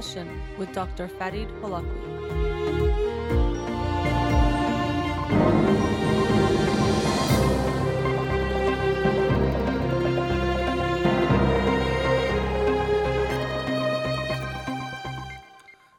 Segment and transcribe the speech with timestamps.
[0.00, 1.08] Session with Dr.
[1.08, 3.18] Farid Holakouee.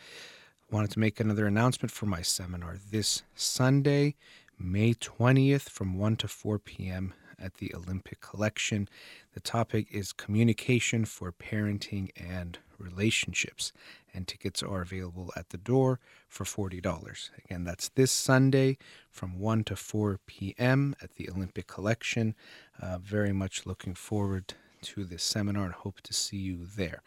[0.71, 4.15] Wanted to make another announcement for my seminar this Sunday,
[4.57, 7.13] May 20th from 1 to 4 p.m.
[7.37, 8.89] at the Olympic Collection.
[9.33, 13.73] The topic is communication for parenting and relationships,
[14.15, 17.29] and tickets are available at the door for $40.
[17.43, 18.77] Again, that's this Sunday
[19.11, 20.95] from 1 to 4 p.m.
[21.01, 22.35] at the Olympic Collection.
[22.81, 27.01] Uh, very much looking forward to this seminar and hope to see you there.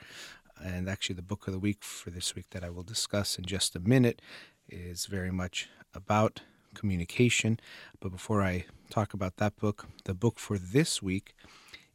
[0.62, 3.44] And actually, the book of the week for this week that I will discuss in
[3.44, 4.20] just a minute
[4.68, 6.42] is very much about
[6.74, 7.58] communication.
[8.00, 11.34] But before I talk about that book, the book for this week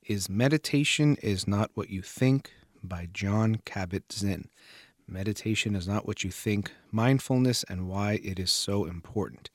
[0.06, 2.52] is Meditation is Not What You Think
[2.84, 4.50] by John Kabat-Zinn.
[5.08, 9.50] Meditation is not what you think, mindfulness and why it is so important.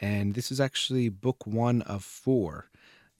[0.00, 2.70] And this is actually book one of four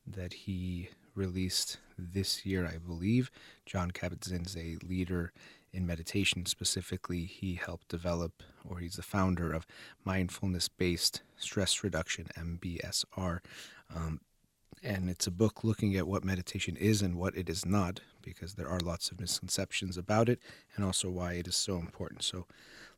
[0.06, 3.30] that he released this year, I believe.
[3.66, 5.32] John Kabat-Zinn is a leader
[5.72, 6.46] in meditation.
[6.46, 9.66] Specifically, he helped develop, or he's the founder of
[10.04, 13.40] mindfulness based stress reduction, MBSR.
[13.94, 14.20] Um,
[14.82, 18.54] and it's a book looking at what meditation is and what it is not, because
[18.54, 20.38] there are lots of misconceptions about it,
[20.76, 22.22] and also why it is so important.
[22.22, 22.46] So,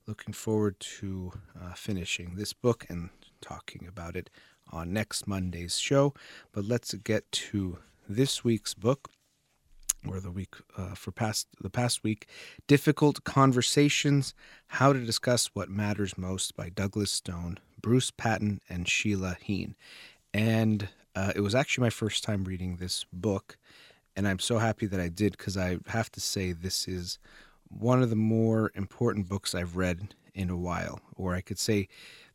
[0.07, 3.11] looking forward to uh, finishing this book and
[3.41, 4.31] talking about it
[4.73, 6.15] on next Monday's show.
[6.53, 9.11] But let's get to this week's book,
[10.07, 12.29] or the week uh, for past the past week,
[12.67, 14.35] "Difficult Conversations:
[14.69, 19.77] How to Discuss What Matters Most" by Douglas Stone, Bruce Patton, and Sheila Heen.
[20.33, 23.59] And uh, it was actually my first time reading this book,
[24.21, 27.19] and I'm so happy that I did because I have to say this is
[27.71, 31.01] one of the more important books I've read in a while.
[31.17, 31.89] Or I could say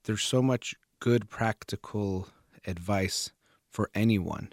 [0.06, 2.28] there's so much good practical
[2.66, 3.34] advice
[3.70, 4.52] for anyone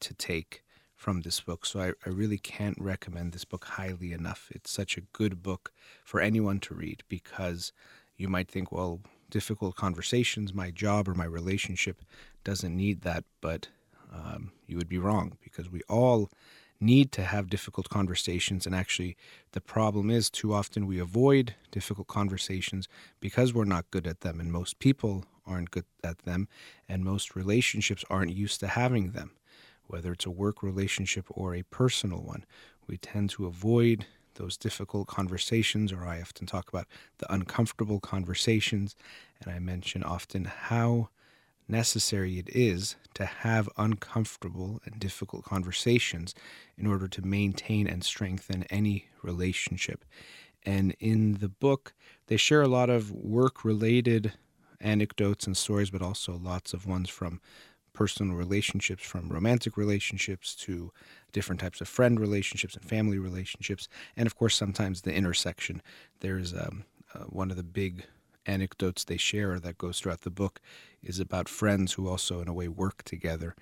[0.00, 0.62] to take
[0.94, 1.64] from this book.
[1.64, 4.52] So I, I really can't recommend this book highly enough.
[4.54, 5.72] It's such a good book
[6.04, 7.72] for anyone to read because
[8.18, 12.02] you might think, well, difficult conversations, my job or my relationship
[12.44, 13.68] doesn't need that, but
[14.12, 16.28] um, you would be wrong because we all
[16.80, 18.66] need to have difficult conversations.
[18.66, 19.16] And actually,
[19.52, 22.88] the problem is too often we avoid difficult conversations
[23.20, 26.48] because we're not good at them, and most people aren't good at them,
[26.88, 29.32] and most relationships aren't used to having them,
[29.86, 32.44] whether it's a work relationship or a personal one.
[32.86, 36.86] We tend to avoid those difficult conversations, or I often talk about
[37.18, 38.94] the uncomfortable conversations,
[39.42, 41.08] and I mention often how
[41.68, 46.34] necessary it is to have uncomfortable and difficult conversations
[46.76, 50.04] in order to maintain and strengthen any relationship.
[50.64, 51.94] And in the book,
[52.26, 54.32] they share a lot of work related
[54.80, 57.40] anecdotes and stories, but also lots of ones from
[57.92, 60.92] personal relationships, from romantic relationships to
[61.32, 63.88] different types of friend relationships and family relationships.
[64.16, 65.82] And of course, sometimes the intersection.
[66.20, 66.84] There's um,
[67.14, 68.04] uh, one of the big
[68.48, 70.60] anecdotes they share that goes throughout the book
[71.02, 73.54] is about friends who also, in a way, work together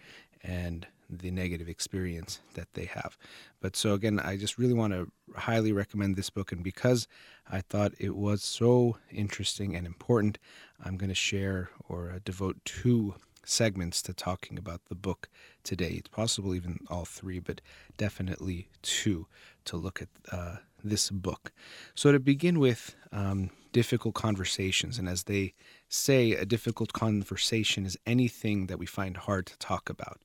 [0.42, 3.16] and the negative experience that they have.
[3.60, 6.52] But so, again, I just really want to highly recommend this book.
[6.52, 7.06] And because
[7.50, 10.38] I thought it was so interesting and important,
[10.84, 13.14] I'm going to share or uh, devote two
[13.46, 15.28] segments to talking about the book
[15.62, 15.94] today.
[15.98, 17.60] It's possible even all three, but
[17.96, 19.26] definitely two
[19.64, 21.52] to look at uh, this book.
[21.94, 24.98] So, to begin with, um, difficult conversations.
[24.98, 25.52] And as they
[25.90, 30.22] say, a difficult conversation is anything that we find hard to talk about.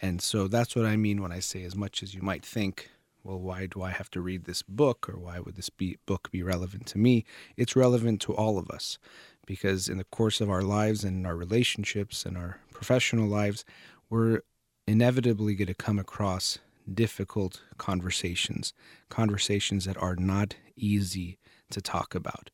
[0.00, 2.88] And so that's what I mean when I say, as much as you might think,
[3.24, 6.30] well, why do I have to read this book or why would this be, book
[6.30, 7.24] be relevant to me?
[7.56, 8.98] It's relevant to all of us
[9.46, 13.64] because in the course of our lives and our relationships and our professional lives,
[14.10, 14.40] we're
[14.86, 16.58] inevitably going to come across
[16.92, 18.72] difficult conversations,
[19.08, 21.38] conversations that are not easy
[21.70, 22.50] to talk about.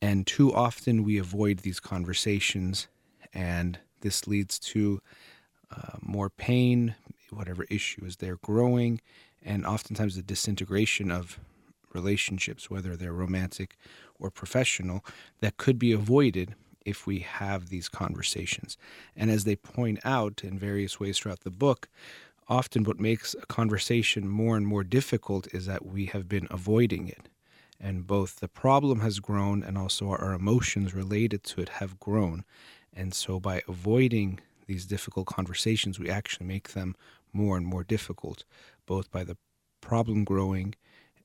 [0.00, 2.88] And too often we avoid these conversations,
[3.34, 5.00] and this leads to
[5.70, 6.94] uh, more pain,
[7.30, 9.00] whatever issue is there growing,
[9.44, 11.38] and oftentimes the disintegration of
[11.92, 13.76] relationships, whether they're romantic
[14.18, 15.04] or professional,
[15.40, 16.54] that could be avoided
[16.84, 18.78] if we have these conversations.
[19.16, 21.88] And as they point out in various ways throughout the book,
[22.48, 27.08] often what makes a conversation more and more difficult is that we have been avoiding
[27.08, 27.28] it.
[27.80, 32.44] And both the problem has grown and also our emotions related to it have grown.
[32.94, 36.94] And so by avoiding these difficult conversations, we actually make them
[37.32, 38.44] more and more difficult,
[38.86, 39.36] both by the
[39.80, 40.74] problem growing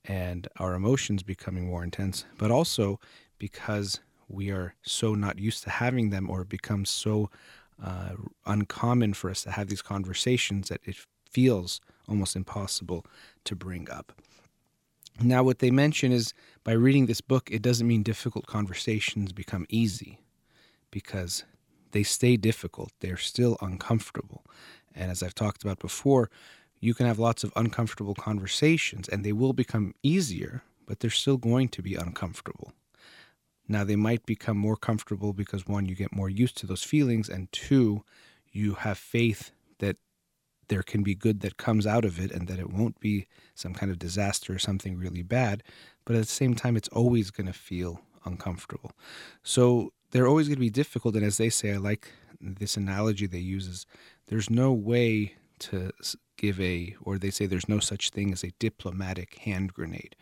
[0.06, 3.00] and our emotions becoming more intense, but also
[3.38, 7.30] because we are so not used to having them or it becomes so
[7.84, 8.12] uh,
[8.46, 10.96] uncommon for us to have these conversations that it
[11.30, 13.06] feels almost impossible
[13.44, 14.14] to bring up.
[15.20, 16.34] Now, what they mention is
[16.64, 20.20] by reading this book, it doesn't mean difficult conversations become easy
[20.90, 21.44] because
[21.92, 22.92] they stay difficult.
[23.02, 24.46] They're still uncomfortable.
[24.96, 26.30] And as I've talked about before,
[26.82, 31.38] you can have lots of uncomfortable conversations and they will become easier, but they're still
[31.38, 32.74] going to be uncomfortable.
[33.68, 37.30] Now, they might become more comfortable because one, you get more used to those feelings,
[37.30, 38.04] and two,
[38.52, 39.96] you have faith that
[40.68, 43.74] there can be good that comes out of it and that it won't be some
[43.74, 45.64] kind of disaster or something really bad.
[46.04, 48.92] But at the same time, it's always going to feel uncomfortable.
[49.44, 51.16] So they're always going to be difficult.
[51.16, 52.12] And as they say, I like
[52.42, 53.86] this analogy they use is
[54.28, 55.92] there's no way to
[56.38, 60.16] give a, or they say there's no such thing as a diplomatic hand grenade.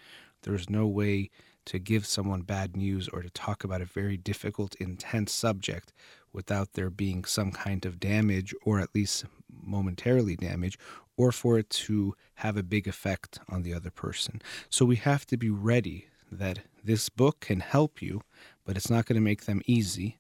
[0.44, 1.30] There's no way
[1.65, 5.91] to give someone bad news or to talk about a very difficult, intense subject
[6.31, 10.77] without there being some kind of damage, or at least momentarily damage,
[11.18, 14.41] or for it to have a big effect on the other person.
[14.69, 18.21] So we have to be ready that this book can help you,
[18.65, 20.19] but it's not going to make them easy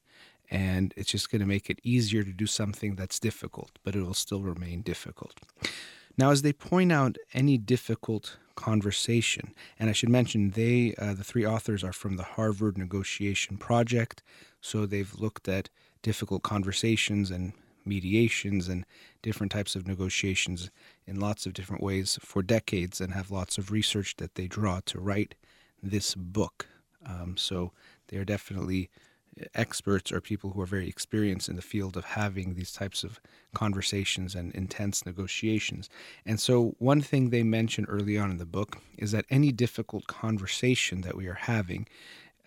[0.51, 4.01] and it's just going to make it easier to do something that's difficult, but it
[4.01, 5.33] will still remain difficult.
[6.17, 11.23] Now, as they point out any difficult conversation, and I should mention they, uh, the
[11.23, 14.21] three authors, are from the Harvard Negotiation Project,
[14.59, 15.69] so they've looked at
[16.01, 17.53] difficult conversations and
[17.85, 18.85] mediations and
[19.21, 20.69] different types of negotiations
[21.07, 24.79] in lots of different ways for decades and have lots of research that they draw
[24.85, 25.35] to write
[25.81, 26.67] this book.
[27.05, 27.71] Um, so
[28.09, 28.89] they are definitely
[29.53, 33.19] experts or people who are very experienced in the field of having these types of
[33.53, 35.89] conversations and intense negotiations.
[36.25, 40.07] And so, one thing they mention early on in the book is that any difficult
[40.07, 41.87] conversation that we are having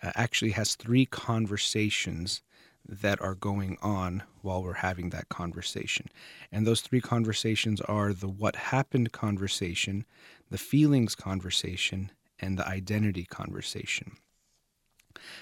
[0.01, 2.41] uh, actually has three conversations
[2.87, 6.07] that are going on while we're having that conversation.
[6.51, 10.05] And those three conversations are the what happened conversation,
[10.49, 14.17] the feelings conversation, and the identity conversation.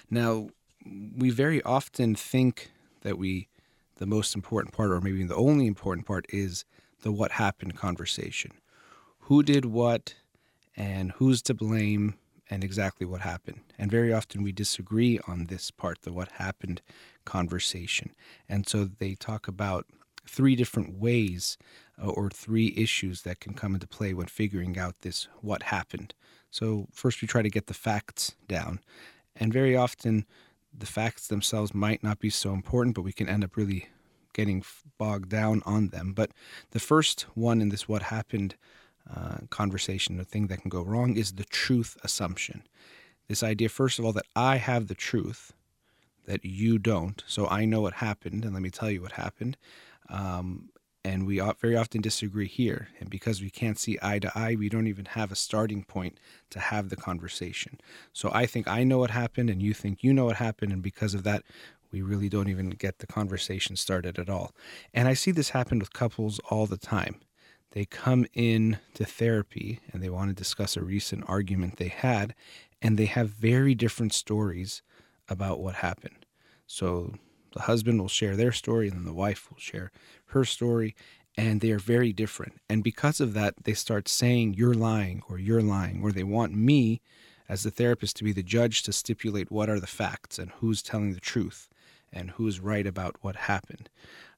[0.09, 0.50] Now,
[0.85, 3.47] we very often think that we
[3.97, 6.65] the most important part or maybe the only important part is
[7.03, 8.51] the what happened conversation.
[9.19, 10.15] Who did what
[10.75, 12.15] and who's to blame
[12.49, 13.61] and exactly what happened.
[13.77, 16.81] And very often we disagree on this part the what happened
[17.25, 18.11] conversation.
[18.49, 19.85] And so they talk about
[20.27, 21.57] three different ways
[22.01, 26.13] uh, or three issues that can come into play when figuring out this what happened.
[26.50, 28.79] So first we try to get the facts down.
[29.35, 30.25] And very often
[30.77, 33.89] the facts themselves might not be so important, but we can end up really
[34.33, 34.63] getting
[34.97, 36.13] bogged down on them.
[36.13, 36.31] But
[36.71, 38.55] the first one in this what happened
[39.13, 42.63] uh, conversation, the thing that can go wrong, is the truth assumption.
[43.27, 45.53] This idea, first of all, that I have the truth,
[46.25, 47.23] that you don't.
[47.27, 49.57] So I know what happened, and let me tell you what happened.
[50.09, 50.69] Um,
[51.03, 52.89] and we very often disagree here.
[53.00, 56.20] And because we can't see eye to eye, we don't even have a starting point
[56.51, 57.79] to have the conversation.
[58.13, 60.81] So I think I know what happened, and you think you know what happened, and
[60.81, 61.43] because of that,
[61.91, 64.53] we really don't even get the conversation started at all.
[64.93, 67.20] And I see this happen with couples all the time.
[67.72, 72.36] They come in to therapy and they want to discuss a recent argument they had,
[72.81, 74.81] and they have very different stories
[75.29, 76.25] about what happened.
[76.67, 77.15] So
[77.53, 79.91] the husband will share their story, and then the wife will share
[80.31, 80.95] her story,
[81.38, 82.59] and they are very different.
[82.69, 86.53] And because of that, they start saying, You're lying, or You're lying, or they want
[86.53, 87.01] me
[87.47, 90.81] as the therapist to be the judge to stipulate what are the facts and who's
[90.81, 91.69] telling the truth
[92.13, 93.89] and who's right about what happened.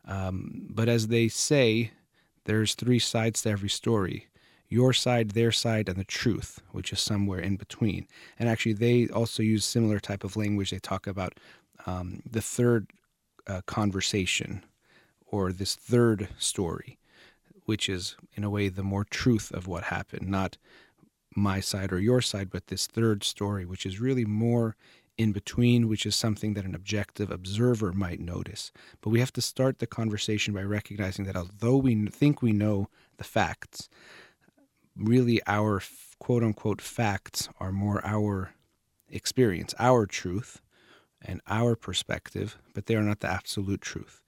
[0.05, 1.91] Um, but as they say,
[2.45, 4.27] there's three sides to every story
[4.73, 8.07] your side, their side, and the truth, which is somewhere in between.
[8.39, 10.71] And actually, they also use similar type of language.
[10.71, 11.39] They talk about
[11.85, 12.89] um, the third
[13.45, 14.63] uh, conversation
[15.33, 16.99] or this third story,
[17.65, 20.59] which is in a way the more truth of what happened, not
[21.35, 24.75] my side or your side, but this third story, which is really more
[25.17, 28.71] in between, which is something that an objective observer might notice.
[29.01, 32.89] But we have to start the conversation by recognizing that although we think we know
[33.17, 33.89] the facts,
[34.95, 35.81] really our
[36.19, 38.53] quote unquote facts are more our
[39.09, 40.61] experience, our truth,
[41.23, 44.22] and our perspective, but they are not the absolute truth.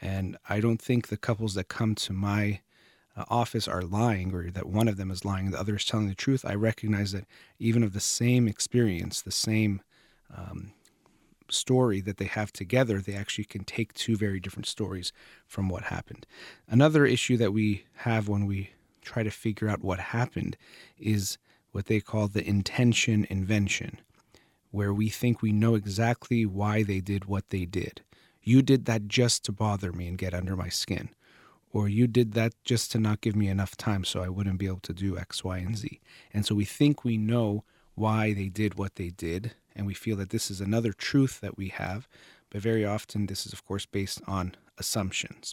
[0.00, 2.60] And I don't think the couples that come to my
[3.16, 6.08] uh, office are lying or that one of them is lying, the other is telling
[6.08, 6.44] the truth.
[6.44, 7.24] I recognize that
[7.58, 9.80] even of the same experience, the same
[10.36, 10.72] um,
[11.50, 15.12] story that they have together, they actually can take two very different stories
[15.46, 16.26] from what happened.
[16.68, 18.70] Another issue that we have when we
[19.02, 20.56] try to figure out what happened
[20.98, 21.38] is
[21.72, 24.00] what they call the intention invention,
[24.70, 28.02] where we think we know exactly why they did what they did.
[28.46, 31.08] You did that just to bother me and get under my skin.
[31.72, 34.68] Or you did that just to not give me enough time so I wouldn't be
[34.68, 36.00] able to do X, Y, and Z.
[36.32, 37.64] And so we think we know
[37.96, 41.58] why they did what they did and we feel that this is another truth that
[41.58, 42.06] we have,
[42.48, 45.52] but very often this is, of course, based on assumptions.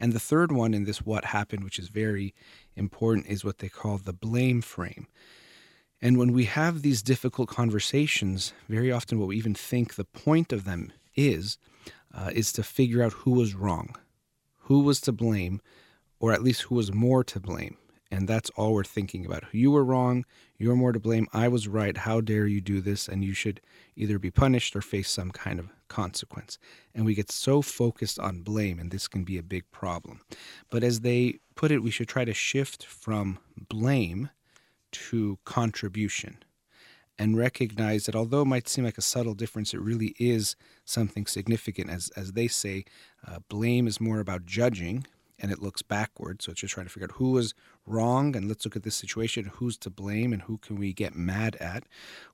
[0.00, 2.34] And the third one in this what happened, which is very
[2.74, 5.08] important, is what they call the blame frame.
[6.00, 10.54] And when we have these difficult conversations, very often what we even think the point
[10.54, 11.58] of them is,
[12.14, 13.96] uh, is to figure out who was wrong,
[14.60, 15.60] who was to blame,
[16.18, 17.76] or at least who was more to blame.
[18.10, 19.44] And that's all we're thinking about.
[19.52, 20.24] You were wrong.
[20.58, 21.26] You're more to blame.
[21.32, 21.96] I was right.
[21.96, 23.08] How dare you do this?
[23.08, 23.60] And you should
[23.96, 26.56] either be punished or face some kind of consequence.
[26.94, 30.20] And we get so focused on blame, and this can be a big problem.
[30.70, 34.30] But as they put it, we should try to shift from blame
[34.92, 36.38] to contribution
[37.18, 41.26] and recognize that although it might seem like a subtle difference, it really is something
[41.26, 41.90] significant.
[41.90, 42.84] As, as they say,
[43.26, 45.06] uh, blame is more about judging,
[45.38, 46.42] and it looks backward.
[46.42, 47.54] So it's just trying to figure out who was
[47.86, 51.14] wrong and let's look at this situation, who's to blame and who can we get
[51.14, 51.84] mad at.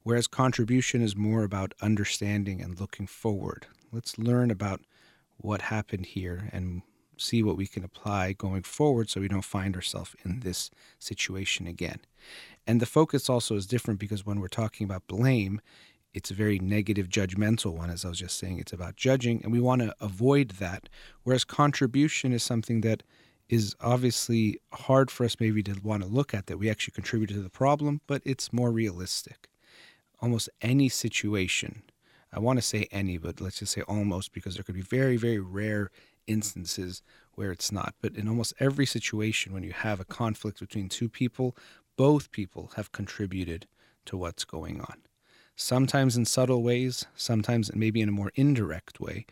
[0.03, 3.67] Whereas contribution is more about understanding and looking forward.
[3.93, 4.81] Let's learn about
[5.37, 6.83] what happened here and
[7.17, 11.67] see what we can apply going forward so we don't find ourselves in this situation
[11.67, 12.01] again.
[12.67, 15.61] And the focus also is different because when we're talking about blame,
[16.15, 18.59] it's a very negative, judgmental one, as I was just saying.
[18.59, 20.89] It's about judging, and we want to avoid that.
[21.23, 23.03] Whereas contribution is something that
[23.49, 27.37] is obviously hard for us maybe to want to look at that we actually contributed
[27.37, 29.49] to the problem, but it's more realistic.
[30.21, 31.83] Almost any situation,
[32.33, 35.17] I want to say any, but let's just say almost, because there could be very,
[35.17, 35.91] very rare
[36.27, 37.03] instances
[37.35, 37.95] where it's not.
[38.01, 41.57] But in almost every situation, when you have a conflict between two people,
[41.97, 43.67] both people have contributed
[44.07, 45.03] to what's going on
[45.57, 49.27] sometimes in subtle ways, sometimes maybe in a more indirect way.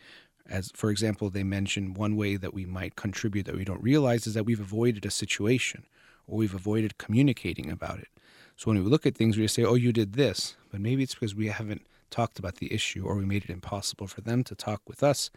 [0.49, 4.27] As, for example, they mention one way that we might contribute that we don't realize
[4.27, 5.85] is that we've avoided a situation
[6.27, 8.09] or we've avoided communicating about it.
[8.57, 11.15] So when we look at things, we say, oh, you did this, but maybe it's
[11.15, 14.55] because we haven't talked about the issue or we made it impossible for them to
[14.55, 15.29] talk with us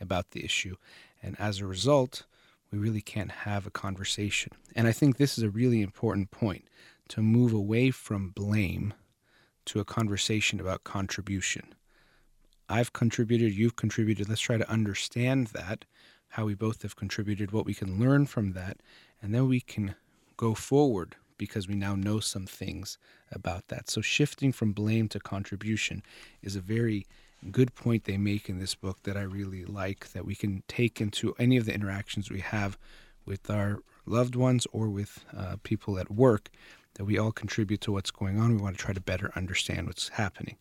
[0.00, 0.76] about the issue.
[1.22, 2.24] And as a result,
[2.70, 4.52] we really can't have a conversation.
[4.74, 6.64] And I think this is a really important point
[7.08, 8.94] to move away from blame
[9.66, 11.74] to a conversation about contribution.
[12.68, 14.28] I've contributed, you've contributed.
[14.28, 15.84] Let's try to understand that,
[16.30, 18.78] how we both have contributed, what we can learn from that,
[19.20, 19.94] and then we can
[20.36, 22.98] go forward because we now know some things
[23.30, 23.90] about that.
[23.90, 26.02] So, shifting from blame to contribution
[26.42, 27.06] is a very
[27.50, 31.00] good point they make in this book that I really like that we can take
[31.00, 32.78] into any of the interactions we have
[33.26, 36.50] with our loved ones or with uh, people at work
[36.94, 38.56] that we all contribute to what's going on.
[38.56, 40.56] We want to try to better understand what's happening.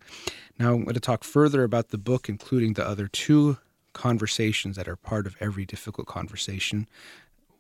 [0.58, 3.58] Now, I'm going to talk further about the book, including the other two
[3.94, 6.88] conversations that are part of every difficult conversation,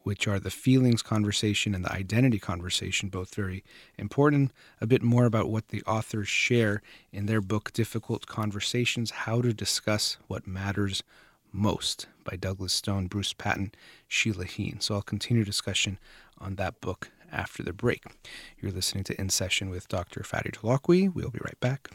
[0.03, 3.63] which are the feelings conversation and the identity conversation, both very
[3.97, 4.51] important.
[4.79, 9.53] A bit more about what the authors share in their book, Difficult Conversations How to
[9.53, 11.03] Discuss What Matters
[11.51, 13.73] Most by Douglas Stone, Bruce Patton,
[14.07, 14.79] Sheila Heen.
[14.79, 15.99] So I'll continue discussion
[16.39, 18.03] on that book after the break.
[18.59, 20.21] You're listening to In Session with Dr.
[20.21, 21.13] Fadi Holakouee.
[21.13, 21.89] We'll be right back.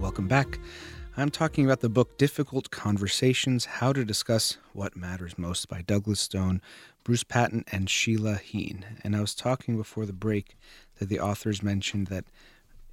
[0.00, 0.58] Welcome back.
[1.16, 6.20] I'm talking about the book Difficult Conversations How to Discuss What Matters Most by Douglas
[6.20, 6.60] Stone,
[7.04, 8.84] Bruce Patton, and Sheila Heen.
[9.04, 10.56] And I was talking before the break
[10.98, 12.24] that the authors mentioned that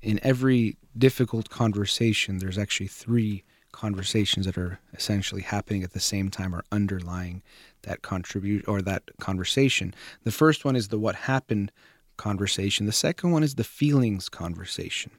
[0.03, 6.29] in every difficult conversation, there's actually three conversations that are essentially happening at the same
[6.29, 7.41] time or underlying
[7.83, 9.93] that contribute or that conversation.
[10.23, 11.71] The first one is the what happened
[12.17, 12.85] conversation.
[12.85, 15.11] The second one is the feelings conversation.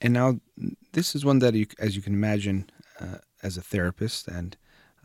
[0.00, 0.40] And now
[0.92, 4.56] this is one that you, as you can imagine, uh, as a therapist and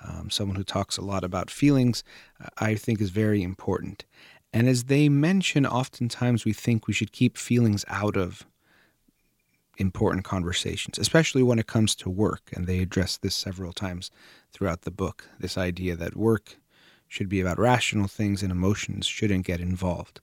[0.03, 2.03] um, someone who talks a lot about feelings,
[2.43, 4.05] uh, I think is very important.
[4.51, 8.45] And as they mention, oftentimes we think we should keep feelings out of
[9.77, 12.51] important conversations, especially when it comes to work.
[12.53, 14.11] And they address this several times
[14.51, 16.57] throughout the book this idea that work
[17.07, 20.19] should be about rational things and emotions shouldn't get involved.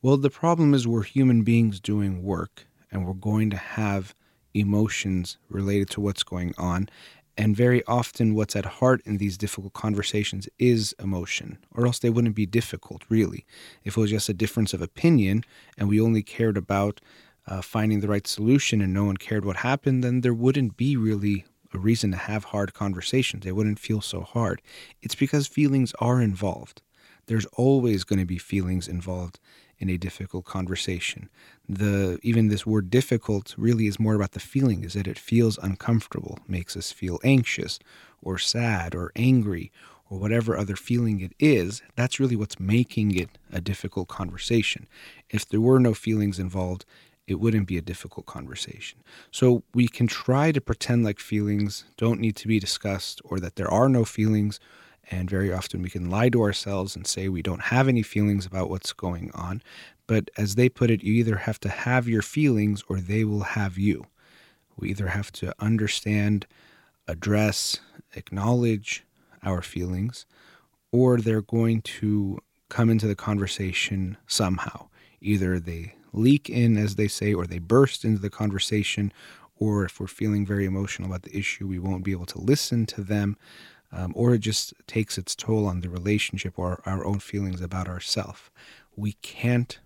[0.00, 4.14] Well, the problem is we're human beings doing work and we're going to have
[4.54, 6.88] emotions related to what's going on.
[7.36, 12.10] And very often, what's at heart in these difficult conversations is emotion, or else they
[12.10, 13.46] wouldn't be difficult, really.
[13.84, 15.44] If it was just a difference of opinion
[15.78, 17.00] and we only cared about
[17.46, 20.96] uh, finding the right solution and no one cared what happened, then there wouldn't be
[20.96, 21.44] really
[21.74, 23.44] a reason to have hard conversations.
[23.44, 24.60] They wouldn't feel so hard.
[25.00, 26.82] It's because feelings are involved.
[27.26, 29.38] There's always going to be feelings involved
[29.78, 31.28] in a difficult conversation.
[31.68, 35.58] The even this word difficult really is more about the feeling is that it feels
[35.58, 37.78] uncomfortable, makes us feel anxious
[38.20, 39.72] or sad or angry
[40.08, 41.82] or whatever other feeling it is.
[41.96, 44.86] That's really what's making it a difficult conversation.
[45.30, 46.84] If there were no feelings involved,
[47.26, 49.00] it wouldn't be a difficult conversation.
[49.30, 53.56] So we can try to pretend like feelings don't need to be discussed or that
[53.56, 54.58] there are no feelings
[55.10, 58.46] and very often we can lie to ourselves and say we don't have any feelings
[58.46, 59.62] about what's going on.
[60.06, 63.42] But as they put it, you either have to have your feelings or they will
[63.42, 64.06] have you.
[64.76, 66.46] We either have to understand,
[67.06, 67.80] address,
[68.14, 69.04] acknowledge
[69.42, 70.24] our feelings,
[70.92, 72.38] or they're going to
[72.68, 74.88] come into the conversation somehow.
[75.20, 79.12] Either they leak in, as they say, or they burst into the conversation,
[79.56, 82.86] or if we're feeling very emotional about the issue, we won't be able to listen
[82.86, 83.36] to them
[83.92, 87.88] um, or it just takes its toll on the relationship or our own feelings about
[87.88, 88.50] ourselves.
[88.96, 89.78] We can't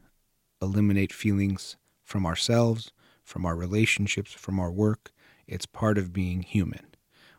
[0.62, 2.92] eliminate feelings from ourselves,
[3.24, 5.10] from our relationships, from our work.
[5.48, 6.86] It's part of being human.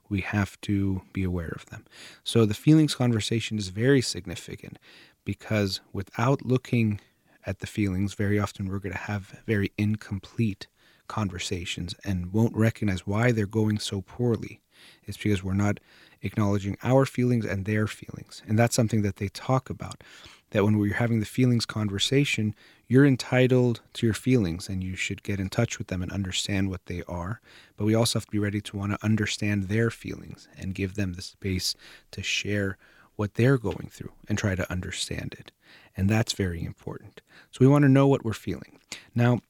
[0.09, 1.85] We have to be aware of them.
[2.23, 4.77] So the feelings conversation is very significant
[5.25, 6.99] because without looking
[7.47, 10.67] at the feelings, very often we're going to have very incomplete
[11.07, 14.59] conversations and won't recognize why they're going so poorly.
[15.05, 15.79] It's because we're not
[16.21, 18.43] acknowledging our feelings and their feelings.
[18.47, 20.03] And that's something that they talk about.
[20.51, 22.53] That when we're having the feelings conversation,
[22.87, 26.69] you're entitled to your feelings and you should get in touch with them and understand
[26.69, 27.41] what they are.
[27.77, 30.95] But we also have to be ready to want to understand their feelings and give
[30.95, 31.75] them the space
[32.11, 32.77] to share
[33.17, 35.51] what they're going through and try to understand it.
[35.97, 37.21] And that's very important.
[37.51, 38.79] So we want to know what we're feeling.
[39.15, 39.41] Now,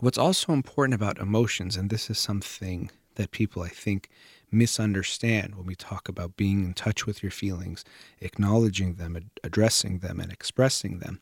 [0.00, 4.08] what's also important about emotions, and this is something that people I think
[4.50, 7.84] misunderstand when we talk about being in touch with your feelings,
[8.20, 11.20] acknowledging them, ad- addressing them, and expressing them,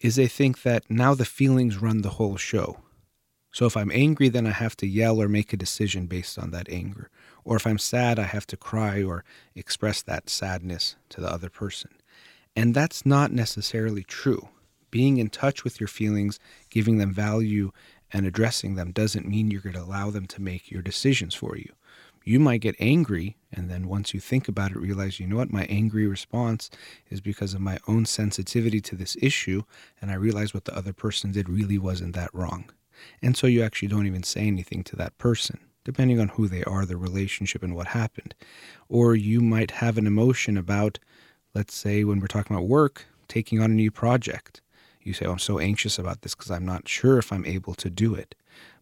[0.00, 2.78] is they think that now the feelings run the whole show.
[3.50, 6.50] So if I'm angry, then I have to yell or make a decision based on
[6.52, 7.10] that anger.
[7.44, 11.48] Or if I'm sad, I have to cry or express that sadness to the other
[11.48, 11.90] person.
[12.56, 14.48] And that's not necessarily true.
[14.90, 17.72] Being in touch with your feelings, giving them value,
[18.12, 21.56] and addressing them doesn't mean you're going to allow them to make your decisions for
[21.56, 21.72] you.
[22.24, 25.52] You might get angry and then once you think about it realize you know what?
[25.52, 26.68] My angry response
[27.08, 29.62] is because of my own sensitivity to this issue
[30.02, 32.70] and i realize what the other person did really wasn't that wrong.
[33.22, 36.62] And so you actually don't even say anything to that person depending on who they
[36.64, 38.34] are the relationship and what happened.
[38.90, 40.98] Or you might have an emotion about
[41.54, 44.60] let's say when we're talking about work taking on a new project
[45.02, 47.74] you say oh, i'm so anxious about this because i'm not sure if i'm able
[47.74, 48.34] to do it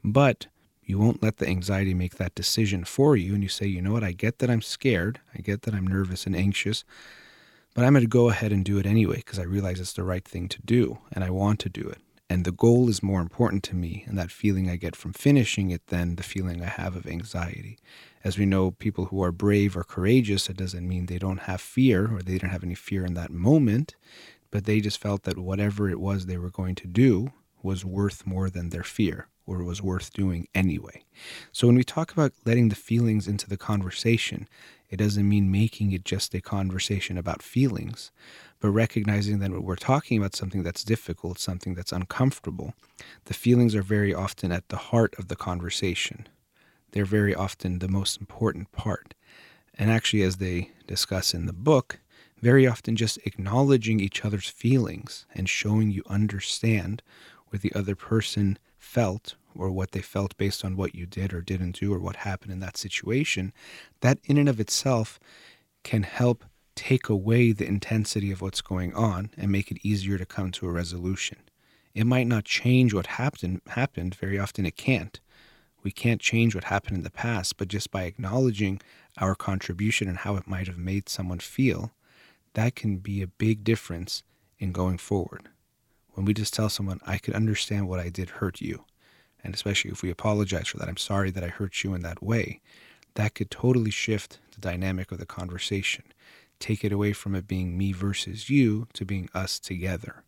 [0.02, 0.46] but
[0.86, 3.34] you won't let the anxiety make that decision for you.
[3.34, 5.20] And you say, you know what, I get that I'm scared.
[5.34, 6.84] I get that I'm nervous and anxious,
[7.74, 10.04] but I'm going to go ahead and do it anyway because I realize it's the
[10.04, 11.98] right thing to do and I want to do it.
[12.30, 15.70] And the goal is more important to me, and that feeling I get from finishing
[15.70, 17.78] it than the feeling I have of anxiety.
[18.26, 21.60] As we know, people who are brave or courageous, it doesn't mean they don't have
[21.60, 23.94] fear or they didn't have any fear in that moment,
[24.50, 27.30] but they just felt that whatever it was they were going to do
[27.62, 31.04] was worth more than their fear or was worth doing anyway.
[31.52, 34.48] So when we talk about letting the feelings into the conversation,
[34.90, 38.10] it doesn't mean making it just a conversation about feelings,
[38.58, 42.74] but recognizing that when we're talking about something that's difficult, something that's uncomfortable,
[43.26, 46.26] the feelings are very often at the heart of the conversation.
[46.92, 49.14] They're very often the most important part.
[49.78, 52.00] And actually, as they discuss in the book,
[52.40, 57.02] very often just acknowledging each other's feelings and showing you understand
[57.48, 61.40] what the other person felt or what they felt based on what you did or
[61.40, 63.52] didn't do or what happened in that situation,
[64.00, 65.18] that in and of itself
[65.82, 66.44] can help
[66.74, 70.66] take away the intensity of what's going on and make it easier to come to
[70.66, 71.38] a resolution.
[71.94, 75.18] It might not change what happened happened, very often it can't.
[75.86, 78.80] We can't change what happened in the past, but just by acknowledging
[79.18, 81.92] our contribution and how it might have made someone feel,
[82.54, 84.24] that can be a big difference
[84.58, 85.48] in going forward.
[86.14, 88.84] When we just tell someone, I can understand what I did hurt you,
[89.44, 92.20] and especially if we apologize for that, I'm sorry that I hurt you in that
[92.20, 92.60] way,
[93.14, 96.02] that could totally shift the dynamic of the conversation.
[96.58, 100.24] Take it away from it being me versus you to being us together.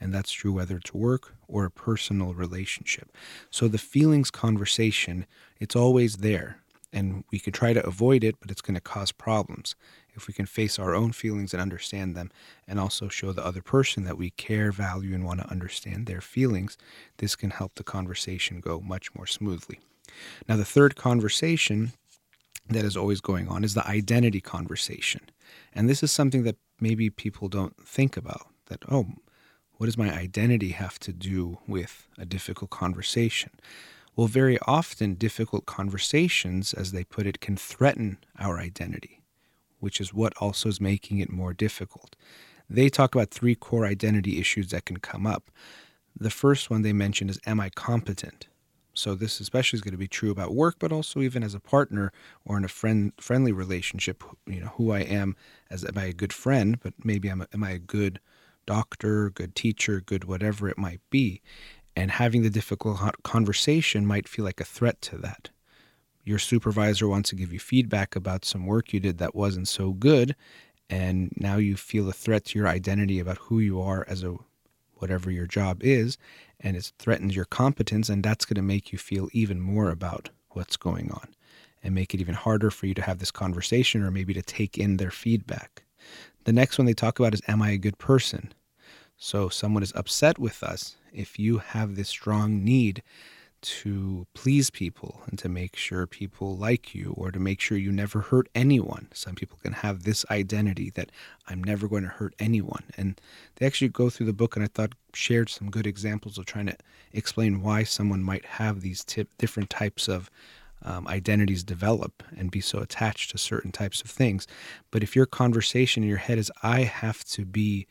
[0.00, 3.10] And that's true whether it's work or a personal relationship.
[3.50, 5.26] So the feelings conversation,
[5.58, 6.58] it's always there.
[6.92, 9.74] And we can try to avoid it, but it's going to cause problems.
[10.14, 12.30] If we can face our own feelings and understand them,
[12.66, 16.22] and also show the other person that we care, value, and want to understand their
[16.22, 16.78] feelings,
[17.18, 19.78] this can help the conversation go much more smoothly.
[20.48, 21.92] Now, the third conversation
[22.68, 25.20] that is always going on is the identity conversation.
[25.74, 29.06] And this is something that maybe people don't think about that, oh,
[29.76, 33.50] what does my identity have to do with a difficult conversation?
[34.14, 39.22] Well, very often, difficult conversations, as they put it, can threaten our identity,
[39.78, 42.16] which is what also is making it more difficult.
[42.68, 45.50] They talk about three core identity issues that can come up.
[46.18, 48.48] The first one they mention is Am I competent?
[48.94, 51.60] So this especially is going to be true about work, but also even as a
[51.60, 52.10] partner
[52.46, 54.24] or in a friend friendly relationship.
[54.46, 55.36] You know who I am
[55.70, 58.20] as am I a good friend, but maybe I'm a, am I a good
[58.66, 61.40] doctor, good teacher, good whatever it might be.
[61.94, 65.48] And having the difficult conversation might feel like a threat to that.
[66.24, 69.92] Your supervisor wants to give you feedback about some work you did that wasn't so
[69.92, 70.34] good,
[70.90, 74.36] and now you feel a threat to your identity about who you are as a
[74.94, 76.18] whatever your job is,
[76.60, 80.30] and it threatens your competence, and that's going to make you feel even more about
[80.50, 81.28] what's going on
[81.82, 84.76] and make it even harder for you to have this conversation or maybe to take
[84.78, 85.84] in their feedback.
[86.46, 88.54] The next one they talk about is Am I a good person?
[89.16, 93.02] So, someone is upset with us if you have this strong need
[93.62, 97.90] to please people and to make sure people like you or to make sure you
[97.90, 99.08] never hurt anyone.
[99.12, 101.10] Some people can have this identity that
[101.48, 102.84] I'm never going to hurt anyone.
[102.96, 103.20] And
[103.56, 106.66] they actually go through the book and I thought shared some good examples of trying
[106.66, 106.76] to
[107.12, 110.30] explain why someone might have these different types of
[110.86, 114.46] um, identities develop and be so attached to certain types of things.
[114.90, 117.86] But if your conversation in your head is, I have to be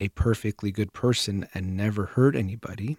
[0.00, 2.96] a perfectly good person and never hurt anybody,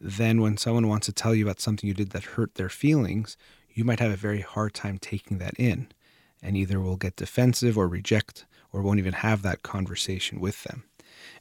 [0.00, 3.36] then when someone wants to tell you about something you did that hurt their feelings,
[3.72, 5.88] you might have a very hard time taking that in
[6.42, 10.84] and either will get defensive or reject or won't even have that conversation with them.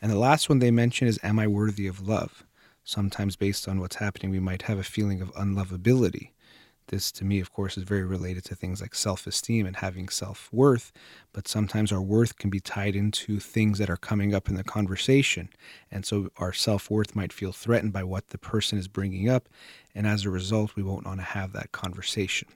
[0.02, 2.44] And the last one they mention is Am I worthy of love?
[2.84, 6.32] Sometimes, based on what's happening, we might have a feeling of unlovability.
[6.88, 10.10] This, to me, of course, is very related to things like self esteem and having
[10.10, 10.92] self worth,
[11.32, 14.64] but sometimes our worth can be tied into things that are coming up in the
[14.64, 15.50] conversation.
[15.92, 19.50] And so our self worth might feel threatened by what the person is bringing up.
[19.96, 22.48] And as a result, we won't want to have that conversation.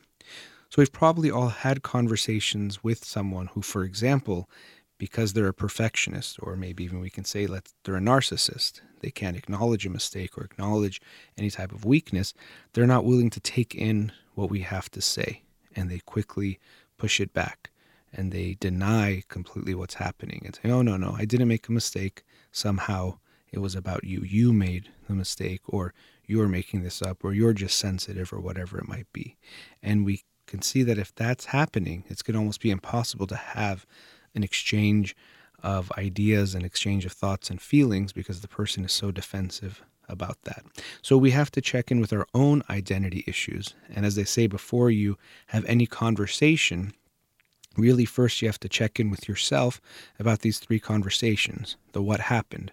[0.69, 4.49] So we've probably all had conversations with someone who, for example,
[4.97, 9.11] because they're a perfectionist, or maybe even we can say that they're a narcissist, they
[9.11, 11.01] can't acknowledge a mistake or acknowledge
[11.37, 12.33] any type of weakness,
[12.73, 15.43] they're not willing to take in what we have to say
[15.75, 16.59] and they quickly
[16.97, 17.69] push it back
[18.11, 21.71] and they deny completely what's happening and say, oh, no, no, I didn't make a
[21.71, 22.23] mistake.
[22.51, 23.19] Somehow
[23.51, 24.21] it was about you.
[24.21, 25.93] You made the mistake, or
[26.25, 29.37] you're making this up, or you're just sensitive, or whatever it might be.
[29.83, 33.35] And we can see that if that's happening, it's going to almost be impossible to
[33.35, 33.85] have
[34.37, 35.15] an exchange
[35.61, 40.41] of ideas and exchange of thoughts and feelings because the person is so defensive about
[40.43, 40.63] that.
[41.01, 43.73] So we have to check in with our own identity issues.
[43.93, 46.93] And as they say, before you have any conversation,
[47.75, 49.81] really first you have to check in with yourself
[50.17, 52.71] about these three conversations the what happened.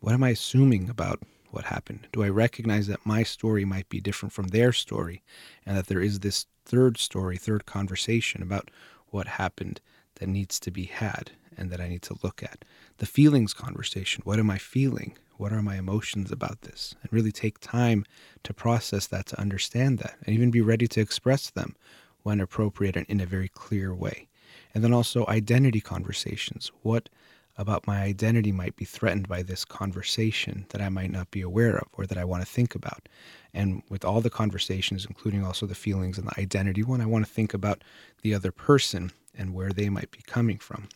[0.00, 2.08] What am I assuming about what happened?
[2.12, 5.22] Do I recognize that my story might be different from their story
[5.64, 8.70] and that there is this third story, third conversation about
[9.08, 9.80] what happened
[10.16, 12.64] that needs to be had and that I need to look at.
[12.98, 14.22] The feelings conversation.
[14.24, 15.16] What am I feeling?
[15.36, 16.94] What are my emotions about this?
[17.02, 18.04] And really take time
[18.44, 21.74] to process that, to understand that, and even be ready to express them
[22.22, 24.28] when appropriate and in a very clear way.
[24.74, 26.70] And then also identity conversations.
[26.82, 27.08] What
[27.56, 31.76] about my identity might be threatened by this conversation that I might not be aware
[31.76, 33.08] of or that I want to think about.
[33.52, 37.24] And with all the conversations, including also the feelings and the identity one, I want
[37.24, 37.84] to think about
[38.22, 40.88] the other person and where they might be coming from.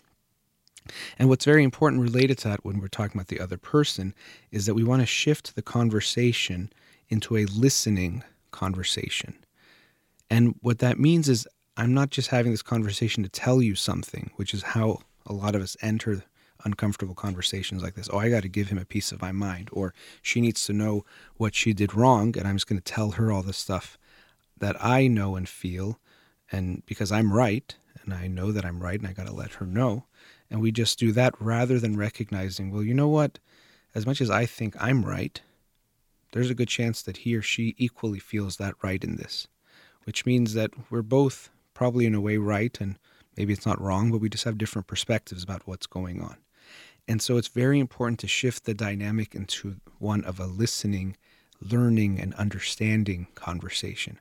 [1.18, 4.14] And what's very important related to that when we're talking about the other person
[4.50, 6.72] is that we want to shift the conversation
[7.08, 9.34] into a listening conversation.
[10.30, 11.46] And what that means is
[11.76, 15.54] I'm not just having this conversation to tell you something, which is how a lot
[15.54, 16.24] of us enter
[16.64, 18.08] uncomfortable conversations like this.
[18.12, 20.72] Oh, I got to give him a piece of my mind, or she needs to
[20.72, 21.04] know
[21.36, 23.96] what she did wrong, and I'm just going to tell her all this stuff.
[24.60, 25.98] that I know and feel,
[26.50, 27.76] and because I'm right,
[28.08, 30.04] and I know that I'm right, and I got to let her know.
[30.50, 33.38] And we just do that rather than recognizing, well, you know what?
[33.94, 35.40] As much as I think I'm right,
[36.32, 39.46] there's a good chance that he or she equally feels that right in this,
[40.04, 42.98] which means that we're both probably in a way right, and
[43.36, 46.36] maybe it's not wrong, but we just have different perspectives about what's going on.
[47.06, 51.16] And so it's very important to shift the dynamic into one of a listening,
[51.60, 54.18] learning, and understanding conversation.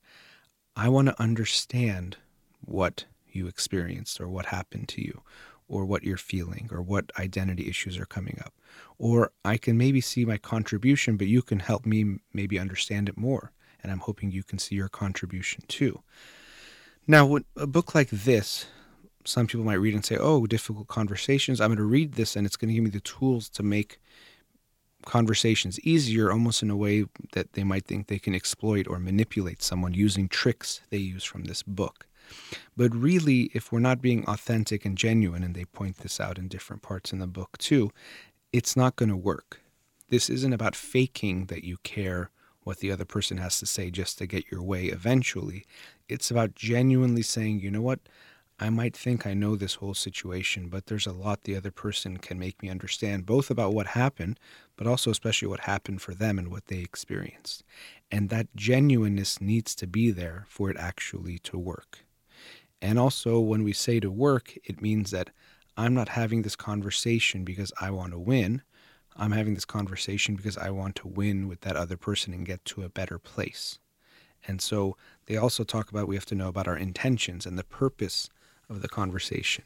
[0.75, 2.17] I want to understand
[2.65, 3.05] what
[3.37, 5.21] you experienced or what happened to you
[5.69, 8.53] or what you're feeling or what identity issues are coming up.
[8.97, 13.17] Or I can maybe see my contribution, but you can help me maybe understand it
[13.17, 13.51] more.
[13.83, 16.01] And I'm hoping you can see your contribution too.
[17.05, 18.65] Now, with a book like this,
[19.23, 21.59] some people might read and say, oh, difficult conversations.
[21.59, 23.99] I'm going to read this and it's going to give me the tools to make
[25.05, 29.61] conversations easier, almost in a way that they might think they can exploit or manipulate
[29.61, 32.07] someone using tricks they use from this book.
[32.75, 36.47] But really, if we're not being authentic and genuine, and they point this out in
[36.47, 37.91] different parts in the book too,
[38.53, 39.61] it's not going to work.
[40.09, 42.29] This isn't about faking that you care
[42.63, 45.65] what the other person has to say just to get your way eventually.
[46.09, 47.99] It's about genuinely saying, you know what,
[48.59, 52.17] I might think I know this whole situation, but there's a lot the other person
[52.17, 54.39] can make me understand, both about what happened,
[54.75, 57.63] but also especially what happened for them and what they experienced.
[58.11, 61.99] And that genuineness needs to be there for it actually to work.
[62.81, 65.31] And also, when we say to work, it means that
[65.75, 68.61] I'm not having this conversation because I want to win.
[69.15, 72.63] I'm having this conversation because I want to win with that other person and get
[72.65, 73.79] to a better place.
[74.47, 77.63] And so they also talk about we have to know about our intentions and the
[77.63, 78.29] purpose
[78.69, 79.65] of the conversation.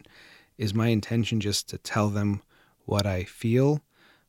[0.57, 2.41] Is my intention just to tell them
[2.85, 3.81] what I feel,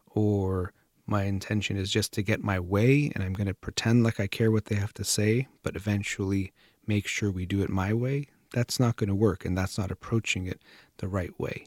[0.09, 0.73] or
[1.07, 4.27] my intention is just to get my way and I'm going to pretend like I
[4.27, 6.53] care what they have to say, but eventually
[6.87, 8.29] make sure we do it my way?
[8.53, 10.61] That's not going to work and that's not approaching it
[10.99, 11.67] the right way.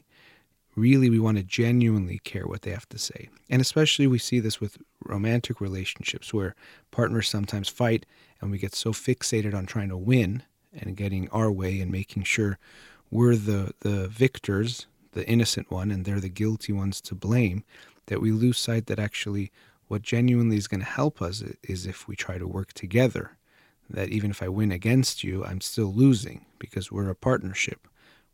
[0.74, 3.28] Really, we want to genuinely care what they have to say.
[3.48, 6.54] And especially, we see this with romantic relationships where
[6.90, 8.04] partners sometimes fight
[8.40, 10.42] and we get so fixated on trying to win
[10.74, 12.58] and getting our way and making sure
[13.10, 17.64] we're the, the victors, the innocent one, and they're the guilty ones to blame,
[18.06, 19.50] that we lose sight that actually
[19.88, 23.35] what genuinely is going to help us is if we try to work together
[23.88, 27.86] that even if I win against you, I'm still losing because we're a partnership.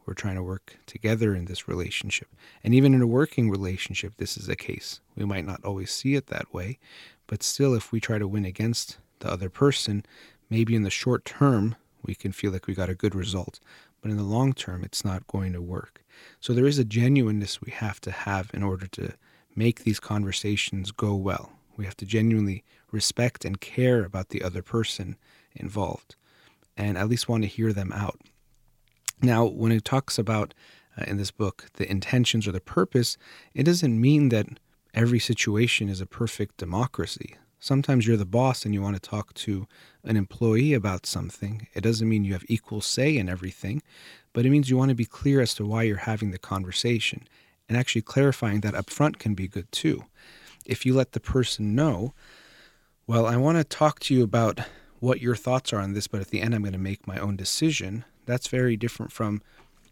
[0.07, 2.29] We're trying to work together in this relationship.
[2.65, 5.01] And even in a working relationship, this is the case.
[5.15, 6.79] We might not always see it that way,
[7.27, 10.05] but still, if we try to win against the other person,
[10.51, 13.61] maybe in the short term, we can feel like we got a good result.
[14.01, 16.05] But in the long term, it's not going to work.
[16.41, 19.15] So there is a genuineness we have to have in order to
[19.55, 21.53] make these conversations go well.
[21.77, 25.17] We have to genuinely respect and care about the other person
[25.55, 26.17] involved
[26.77, 28.21] and at least want to hear them out.
[29.21, 30.55] Now, when it talks about
[30.99, 33.17] uh, in this book the intentions or the purpose,
[33.55, 34.47] it doesn't mean that
[34.95, 37.37] every situation is a perfect democracy.
[37.61, 39.69] Sometimes you're the boss and you want to talk to
[40.03, 41.69] an employee about something.
[41.75, 43.83] It doesn't mean you have equal say in everything,
[44.33, 47.29] but it means you want to be clear as to why you're having the conversation.
[47.69, 50.05] And actually clarifying that up front can be good too.
[50.67, 52.15] If you let the person know,
[53.07, 54.61] well, I want to talk to you about
[55.03, 57.19] what your thoughts are on this, but at the end, I'm going to make my
[57.19, 58.05] own decision.
[58.25, 59.43] That's very different from,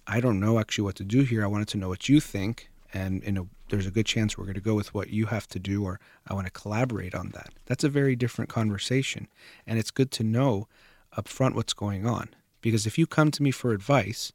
[0.07, 1.43] I don't know actually what to do here.
[1.43, 2.71] I wanted to know what you think.
[2.95, 5.49] And you know, there's a good chance we're going to go with what you have
[5.49, 7.51] to do, or I want to collaborate on that.
[7.67, 9.27] That's a very different conversation.
[9.67, 10.69] And it's good to know
[11.17, 12.29] up front what's going on.
[12.61, 14.33] Because if you come to me for advice,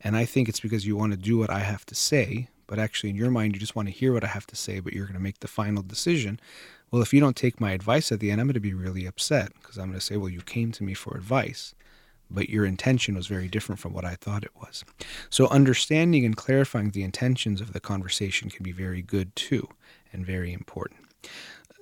[0.00, 2.78] and I think it's because you want to do what I have to say, but
[2.78, 4.92] actually in your mind you just want to hear what I have to say, but
[4.92, 6.38] you're going to make the final decision,
[6.92, 9.06] well, if you don't take my advice at the end, I'm going to be really
[9.06, 11.74] upset because I'm going to say, well, you came to me for advice,
[12.30, 14.84] but your intention was very different from what I thought it was.
[15.30, 19.68] So, understanding and clarifying the intentions of the conversation can be very good too
[20.12, 21.00] and very important.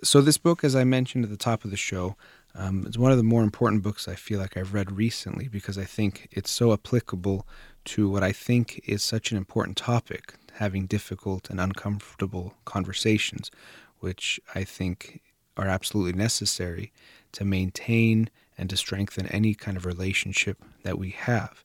[0.05, 2.15] So, this book, as I mentioned at the top of the show,
[2.55, 5.77] um, is one of the more important books I feel like I've read recently because
[5.77, 7.47] I think it's so applicable
[7.87, 13.51] to what I think is such an important topic having difficult and uncomfortable conversations
[14.01, 15.21] which I think
[15.57, 16.93] are absolutely necessary
[17.33, 21.65] to maintain and to strengthen any kind of relationship that we have.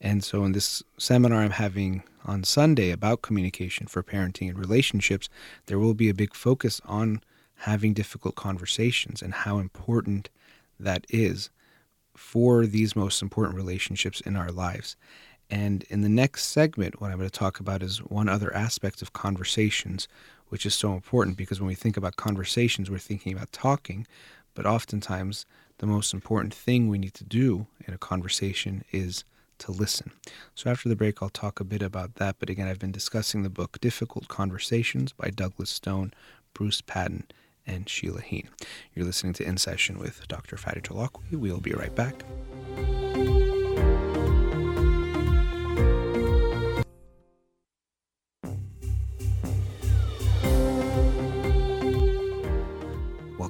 [0.00, 5.28] And so, in this seminar I'm having on Sunday about communication for parenting and relationships,
[5.66, 7.22] there will be a big focus on
[7.60, 10.28] having difficult conversations and how important
[10.78, 11.50] that is
[12.14, 14.96] for these most important relationships in our lives.
[15.48, 19.00] And in the next segment, what I'm going to talk about is one other aspect
[19.00, 20.08] of conversations,
[20.48, 24.06] which is so important because when we think about conversations, we're thinking about talking,
[24.54, 25.46] but oftentimes
[25.78, 29.24] the most important thing we need to do in a conversation is
[29.58, 30.12] to listen.
[30.54, 32.36] So after the break, I'll talk a bit about that.
[32.38, 36.12] But again, I've been discussing the book Difficult Conversations by Douglas Stone,
[36.54, 37.24] Bruce Patton,
[37.66, 38.48] and Sheila Heen.
[38.94, 40.56] You're listening to In Session with Dr.
[40.56, 41.38] Fadi Holakouee.
[41.38, 42.22] We'll be right back.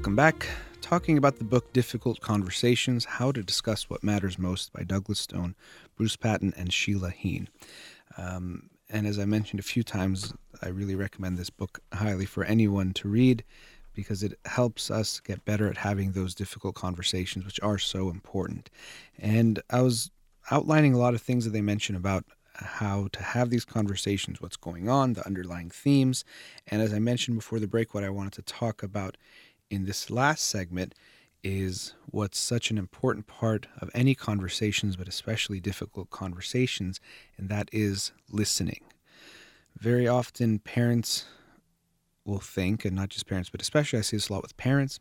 [0.06, 0.46] Welcome back
[0.82, 5.56] talking about the book Difficult Conversations How to Discuss What Matters Most by Douglas Stone,
[5.96, 7.48] Bruce Patton, and Sheila Heen.
[8.16, 12.44] Um, and as I mentioned a few times, I really recommend this book highly for
[12.44, 13.42] anyone to read
[13.94, 18.70] because it helps us get better at having those difficult conversations, which are so important.
[19.18, 20.12] And I was
[20.52, 24.56] outlining a lot of things that they mention about how to have these conversations, what's
[24.56, 26.24] going on, the underlying themes.
[26.68, 29.16] And as I mentioned before the break, what I wanted to talk about
[29.70, 30.94] in this last segment
[31.42, 37.00] is what's such an important part of any conversations, but especially difficult conversations,
[37.36, 38.80] and that is listening.
[39.78, 41.26] Very often, parents
[42.24, 44.98] will think, and not just parents, but especially I see this a lot with parents,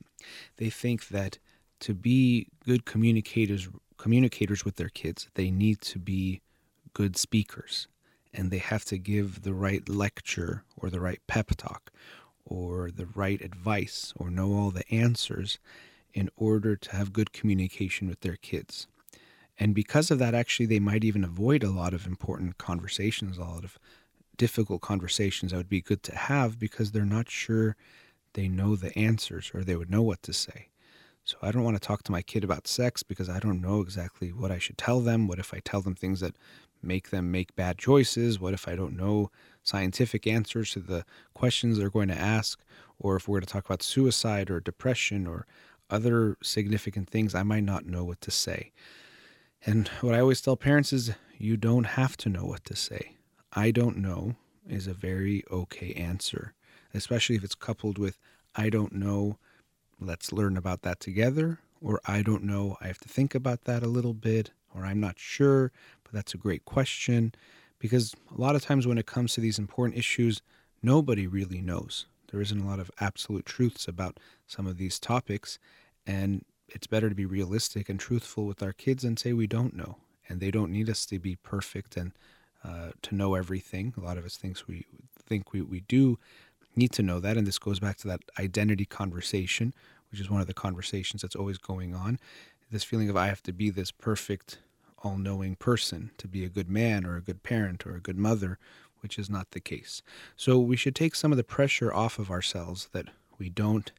[0.58, 1.39] they think that
[1.82, 6.41] to be good communicators communicators with their kids, they need to be
[6.93, 7.88] good speakers
[8.34, 11.91] and they have to give the right lecture or the right pep talk
[12.45, 15.58] or the right advice or know all the answers
[16.13, 18.88] in order to have good communication with their kids.
[19.60, 23.41] And because of that, actually, they might even avoid a lot of important conversations, a
[23.41, 23.79] lot of
[24.38, 27.75] difficult conversations that would be good to have because they're not sure
[28.34, 30.67] they know the answers or they would know what to say.
[31.23, 33.81] So I don't want to talk to my kid about sex because I don't know
[33.81, 35.27] exactly what I should tell them.
[35.27, 36.36] What if I tell them things that
[36.84, 38.39] make them make bad choices?
[38.39, 39.31] What if I don't know
[39.65, 42.63] scientific answers to the questions they're going to ask?
[42.97, 45.45] Or if we're to talk about suicide or depression or
[45.89, 48.71] other significant things, I might not know what to say.
[49.65, 53.17] And what I always tell parents is you don't have to know what to say.
[53.51, 54.36] I don't know
[54.67, 56.54] is a very okay answer,
[56.93, 58.17] especially if it's coupled with
[58.56, 59.38] I don't know,
[59.99, 63.84] let's learn about that together, or I don't know, I have to think about that
[63.84, 65.71] a little bit, or I'm not sure,
[66.04, 67.34] but that's a great question.
[67.85, 70.41] Because a lot of times when it comes to these important issues,
[70.81, 72.07] nobody really knows.
[72.31, 75.59] There isn't a lot of absolute truths about some of these topics.
[76.07, 79.75] And it's better to be realistic and truthful with our kids and say we don't
[79.75, 79.97] know.
[80.27, 82.11] And they don't need us to be perfect and
[82.63, 83.93] uh, to know everything.
[83.97, 84.85] A lot of us thinks we
[85.23, 86.17] think we, we do
[86.75, 87.37] need to know that.
[87.37, 89.73] And this goes back to that identity conversation,
[90.09, 92.19] which is one of the conversations that's always going on.
[92.71, 94.57] This feeling of I have to be this perfect
[95.05, 98.17] all knowing person to be a good man or a good parent or a good
[98.17, 98.57] mother,
[99.01, 100.01] which is not the case.
[100.35, 103.91] So we should take some of the pressure off of ourselves that we don't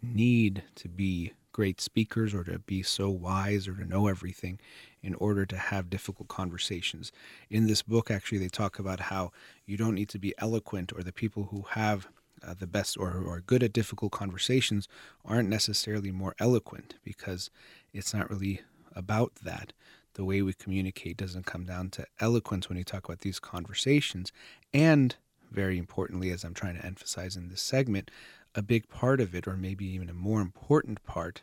[0.00, 4.60] need to be great speakers or to be so wise or to know everything
[5.02, 7.10] in order to have difficult conversations.
[7.50, 9.32] In this book, actually, they talk about how
[9.66, 12.08] you don't need to be eloquent or the people who have
[12.46, 14.88] uh, the best or, or are good at difficult conversations
[15.24, 17.50] aren't necessarily more eloquent because
[17.92, 18.60] it's not really
[18.94, 19.72] about that
[20.14, 24.32] the way we communicate doesn't come down to eloquence when you talk about these conversations.
[24.72, 25.16] And
[25.50, 28.10] very importantly, as I'm trying to emphasize in this segment,
[28.54, 31.42] a big part of it, or maybe even a more important part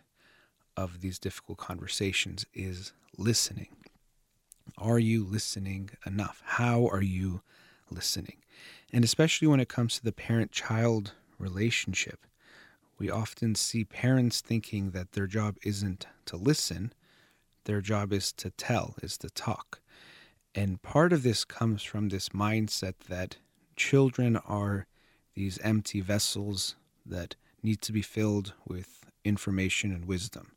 [0.78, 3.76] of these difficult conversations, is listening.
[4.78, 6.42] Are you listening enough?
[6.46, 7.42] How are you
[7.90, 8.38] listening?
[8.94, 12.26] And especially when it comes to the parent child relationship,
[12.98, 16.94] we often see parents thinking that their job isn't to listen,
[17.66, 19.82] their job is to tell, is to talk.
[20.54, 23.38] And part of this comes from this mindset that
[23.76, 24.88] children are
[25.34, 30.52] these empty vessels that need to be filled with information and wisdom.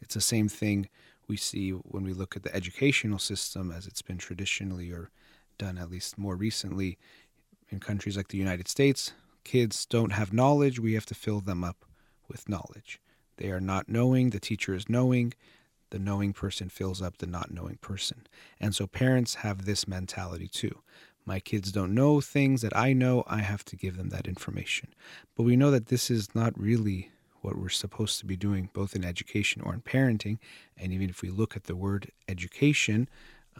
[0.00, 0.88] It's the same thing
[1.28, 5.10] we see when we look at the educational system as it's been traditionally or
[5.58, 6.98] done at least more recently
[7.68, 9.12] in countries like the United States.
[9.44, 11.84] Kids don't have knowledge, we have to fill them up
[12.28, 13.00] with knowledge.
[13.36, 15.34] They are not knowing, the teacher is knowing,
[15.90, 18.26] the knowing person fills up the not knowing person.
[18.60, 20.80] And so parents have this mentality too.
[21.24, 24.94] My kids don't know things that I know, I have to give them that information.
[25.36, 27.10] But we know that this is not really
[27.40, 30.38] what we're supposed to be doing, both in education or in parenting.
[30.76, 33.08] And even if we look at the word education,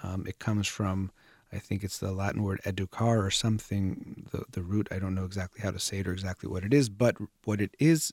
[0.02, 1.10] um, it comes from,
[1.52, 5.24] I think it's the Latin word educar or something, the, the root, I don't know
[5.24, 8.12] exactly how to say it or exactly what it is, but what it is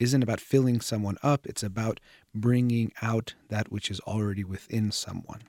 [0.00, 2.00] isn't about filling someone up, it's about
[2.34, 5.42] bringing out that which is already within someone.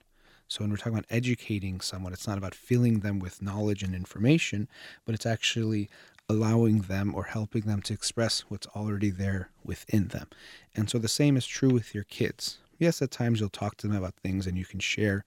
[0.47, 3.95] So, when we're talking about educating someone, it's not about filling them with knowledge and
[3.95, 4.68] information,
[5.06, 5.89] but it's actually
[6.28, 10.28] allowing them or helping them to express what's already there within them.
[10.76, 12.60] And so the same is true with your kids.
[12.78, 15.24] Yes, at times you'll talk to them about things and you can share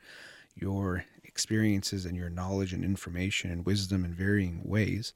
[0.54, 5.12] your experiences and your knowledge and information and wisdom in varying ways.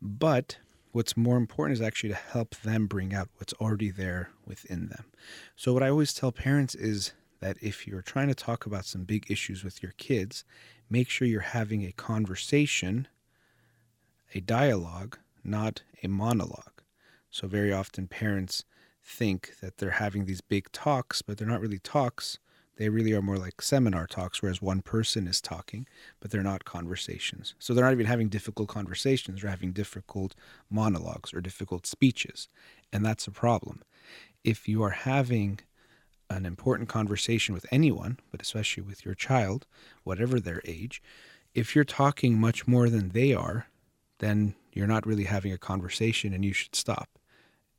[0.00, 0.58] But
[0.94, 5.04] what's more important is actually to help them bring out what's already there within them.
[5.56, 9.02] So, what I always tell parents is that if you're trying to talk about some
[9.02, 10.44] big issues with your kids,
[10.88, 13.08] make sure you're having a conversation,
[14.34, 16.80] a dialogue, not a monologue.
[17.28, 18.64] So, very often parents
[19.02, 22.38] think that they're having these big talks, but they're not really talks.
[22.76, 25.86] They really are more like seminar talks, whereas one person is talking,
[26.20, 27.54] but they're not conversations.
[27.58, 30.34] So they're not even having difficult conversations, they're having difficult
[30.68, 32.48] monologues or difficult speeches.
[32.92, 33.82] And that's a problem.
[34.42, 35.60] If you are having
[36.30, 39.66] an important conversation with anyone, but especially with your child,
[40.02, 41.00] whatever their age,
[41.54, 43.68] if you're talking much more than they are,
[44.18, 47.08] then you're not really having a conversation and you should stop.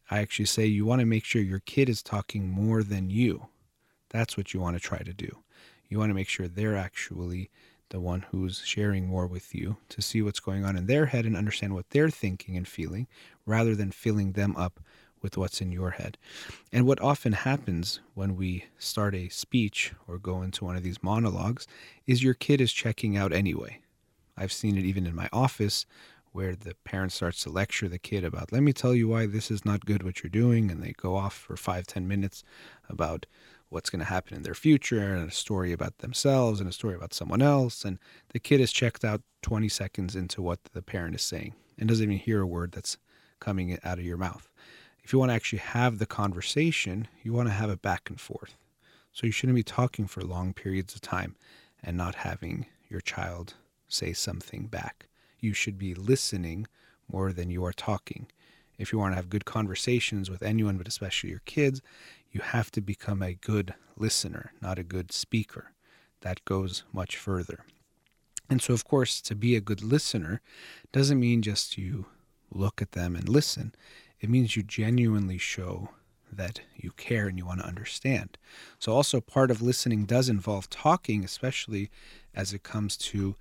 [0.10, 3.48] I actually say you want to make sure your kid is talking more than you
[4.16, 5.44] that's what you want to try to do.
[5.90, 7.50] You want to make sure they're actually
[7.90, 11.26] the one who's sharing more with you to see what's going on in their head
[11.26, 13.08] and understand what they're thinking and feeling
[13.46, 14.80] rather than filling them up
[15.22, 16.18] with what's in your head.
[16.72, 21.04] And what often happens when we start a speech or go into one of these
[21.04, 21.68] monologues
[22.06, 23.80] is your kid is checking out anyway.
[24.38, 25.86] I've seen it even in my office
[26.32, 29.50] where the parent starts to lecture the kid about, let me tell you why this
[29.50, 30.70] is not good what you're doing.
[30.70, 32.44] And they go off for five, ten minutes
[32.90, 33.26] about
[33.70, 36.96] what's going to happen in their future and a story about themselves and a story
[36.96, 37.84] about someone else.
[37.84, 38.00] And
[38.30, 42.04] the kid is checked out 20 seconds into what the parent is saying and doesn't
[42.04, 42.98] even hear a word that's
[43.40, 44.50] coming out of your mouth.
[45.04, 48.20] If you want to actually have the conversation, you want to have it back and
[48.20, 48.56] forth.
[49.12, 51.36] So you shouldn't be talking for long periods of time
[51.84, 53.54] and not having your child
[53.88, 55.08] say something back.
[55.40, 56.68] You should be listening
[57.12, 58.28] more than you are talking.
[58.78, 61.82] If you want to have good conversations with anyone, but especially your kids,
[62.36, 65.72] you have to become a good listener, not a good speaker.
[66.20, 67.64] That goes much further.
[68.50, 70.42] And so, of course, to be a good listener
[70.92, 72.08] doesn't mean just you
[72.52, 73.74] look at them and listen.
[74.20, 75.92] It means you genuinely show
[76.30, 78.38] that you care and you want to understand.
[78.80, 81.90] So, also, part of listening does involve talking, especially
[82.34, 83.36] as it comes to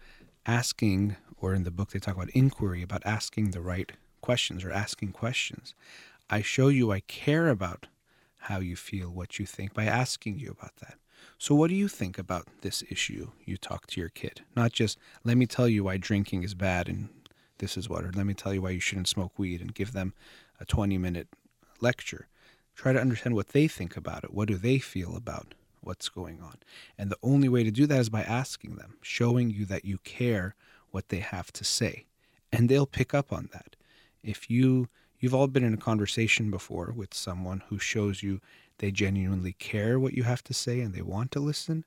[0.47, 3.91] asking, or in the book they talk about inquiry, about asking the right
[4.21, 5.75] questions or asking questions.
[6.31, 7.89] I show you I care about
[8.45, 10.99] how you feel, what you think by asking you about that.
[11.39, 14.43] So, what do you think about this issue you talk to your kid?
[14.55, 17.09] Not just, let me tell you why drinking is bad and
[17.59, 19.93] this is what, or let me tell you why you shouldn't smoke weed and give
[19.93, 20.13] them
[20.61, 21.29] a 20 minute
[21.81, 22.29] lecture.
[22.75, 24.35] Try to understand what they think about it.
[24.35, 26.57] What do they feel about what's going on?
[26.99, 29.99] And the only way to do that is by asking them, showing you that you
[29.99, 30.55] care
[30.91, 32.07] what they have to say.
[32.53, 33.77] And they'll pick up on that.
[34.23, 34.89] If you
[35.25, 38.43] You've all been in a conversation before with someone who shows you
[38.77, 41.87] they genuinely care what you have to say and they want to listen,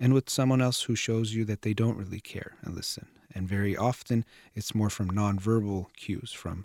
[0.00, 3.08] and with someone else who shows you that they don't really care and listen.
[3.34, 4.24] And very often
[4.54, 6.64] it's more from nonverbal cues, from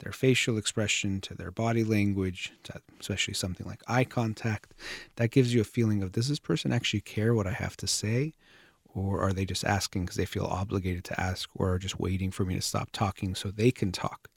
[0.00, 2.52] their facial expression to their body language,
[3.00, 4.74] especially something like eye contact.
[5.16, 7.86] That gives you a feeling of does this person actually care what I have to
[7.86, 8.34] say?
[8.94, 12.30] Or are they just asking because they feel obligated to ask, or are just waiting
[12.30, 14.28] for me to stop talking so they can talk?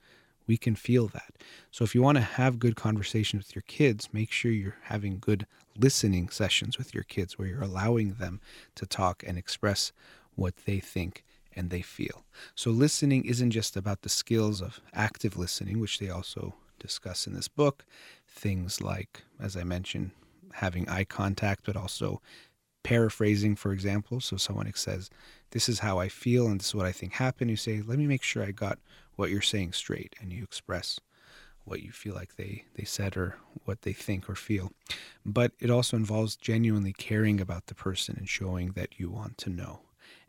[0.48, 1.34] We can feel that.
[1.72, 5.20] So if you want to have good conversations with your kids, make sure you're having
[5.20, 8.39] good listening sessions with your kids where you're allowing them
[8.76, 9.91] to talk and express
[10.36, 11.24] what they think
[11.56, 12.26] and they feel.
[12.54, 17.34] So listening isn't just about the skills of active listening, which they also discuss in
[17.34, 17.86] this book,
[18.28, 20.12] things like as I mentioned,
[20.54, 22.22] having eye contact but also
[22.86, 24.22] paraphrasing, for example.
[24.22, 25.10] So someone says,
[25.52, 27.50] This is how I feel and this is what I think happened.
[27.50, 28.78] You say, Let me make sure I got
[29.16, 31.00] what you're saying straight and you express
[31.64, 34.72] what you feel like they, they said or what they think or feel.
[35.26, 39.50] But it also involves genuinely caring about the person and showing that you want to
[39.50, 39.80] know.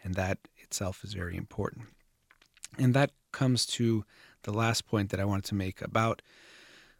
[0.02, 1.88] And that itself is very important.
[2.78, 4.06] And that comes to
[4.44, 6.22] the last point that I wanted to make about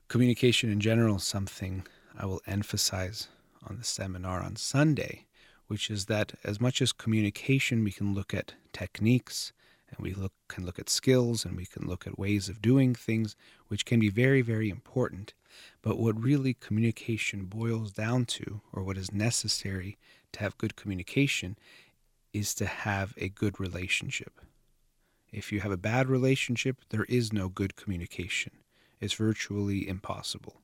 [0.08, 1.86] communication in general, something
[2.18, 3.28] I will emphasize
[3.66, 5.25] on the seminar on Sunday,
[5.66, 9.52] which is that as much as communication, we can look at techniques
[9.88, 12.94] and we look, can look at skills and we can look at ways of doing
[12.94, 13.36] things,
[13.68, 15.34] which can be very, very important.
[15.82, 19.96] But what really communication boils down to, or what is necessary
[20.32, 21.56] to have good communication,
[22.32, 24.40] is to have a good relationship.
[25.32, 28.52] If you have a bad relationship, there is no good communication.
[29.00, 30.60] It's virtually impossible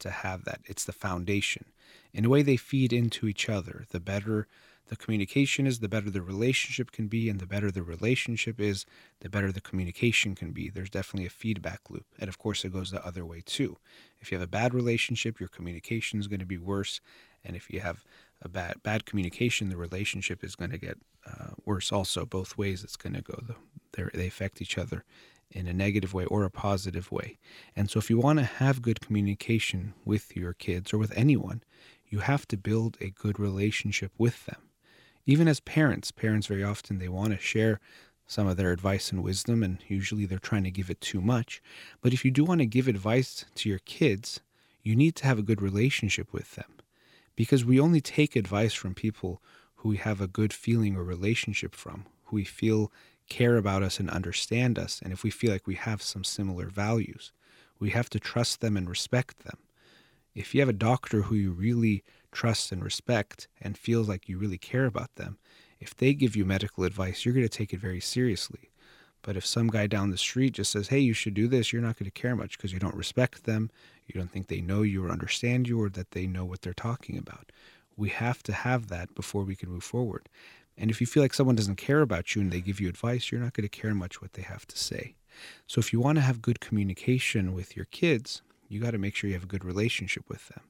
[0.00, 0.60] to have that.
[0.64, 1.66] It's the foundation.
[2.12, 3.84] In a way, they feed into each other.
[3.90, 4.46] The better
[4.90, 7.28] the communication is, the better the relationship can be.
[7.28, 8.84] And the better the relationship is,
[9.20, 10.68] the better the communication can be.
[10.68, 12.06] There's definitely a feedback loop.
[12.18, 13.76] And of course, it goes the other way too.
[14.20, 17.00] If you have a bad relationship, your communication is going to be worse.
[17.44, 18.04] And if you have
[18.42, 21.92] a bad bad communication, the relationship is going to get uh, worse.
[21.92, 23.40] Also, both ways, it's going to go.
[23.92, 25.04] The, they affect each other
[25.50, 27.38] in a negative way or a positive way.
[27.74, 31.62] And so, if you want to have good communication with your kids or with anyone,
[32.08, 34.62] you have to build a good relationship with them.
[35.26, 37.80] Even as parents, parents very often they want to share
[38.26, 41.60] some of their advice and wisdom, and usually they're trying to give it too much.
[42.00, 44.40] But if you do want to give advice to your kids,
[44.82, 46.76] you need to have a good relationship with them
[47.36, 49.42] because we only take advice from people
[49.76, 52.92] who we have a good feeling or relationship from, who we feel
[53.30, 56.66] care about us and understand us, and if we feel like we have some similar
[56.66, 57.32] values.
[57.78, 59.56] We have to trust them and respect them.
[60.34, 64.36] If you have a doctor who you really trust and respect and feels like you
[64.36, 65.38] really care about them,
[65.80, 68.70] if they give you medical advice, you're going to take it very seriously.
[69.22, 71.82] But if some guy down the street just says, hey, you should do this, you're
[71.82, 73.70] not going to care much because you don't respect them.
[74.06, 76.74] You don't think they know you or understand you or that they know what they're
[76.74, 77.50] talking about.
[77.96, 80.28] We have to have that before we can move forward.
[80.80, 83.30] And if you feel like someone doesn't care about you and they give you advice,
[83.30, 85.14] you're not going to care much what they have to say.
[85.66, 89.14] So if you want to have good communication with your kids, you got to make
[89.14, 90.62] sure you have a good relationship with them.